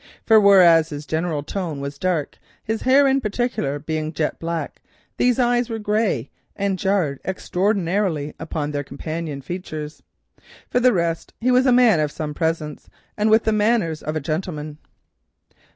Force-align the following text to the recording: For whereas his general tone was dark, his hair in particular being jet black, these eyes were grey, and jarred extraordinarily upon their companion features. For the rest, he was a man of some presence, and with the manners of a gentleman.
For 0.25 0.39
whereas 0.39 0.89
his 0.89 1.05
general 1.05 1.43
tone 1.43 1.79
was 1.79 1.99
dark, 1.99 2.39
his 2.63 2.81
hair 2.81 3.07
in 3.07 3.21
particular 3.21 3.77
being 3.77 4.13
jet 4.13 4.39
black, 4.39 4.81
these 5.17 5.37
eyes 5.37 5.69
were 5.69 5.77
grey, 5.77 6.31
and 6.55 6.79
jarred 6.79 7.19
extraordinarily 7.23 8.33
upon 8.39 8.71
their 8.71 8.83
companion 8.83 9.43
features. 9.43 10.01
For 10.71 10.79
the 10.79 10.91
rest, 10.91 11.35
he 11.39 11.51
was 11.51 11.67
a 11.67 11.71
man 11.71 11.99
of 11.99 12.11
some 12.11 12.33
presence, 12.33 12.89
and 13.15 13.29
with 13.29 13.43
the 13.43 13.51
manners 13.53 14.01
of 14.01 14.15
a 14.15 14.19
gentleman. 14.19 14.79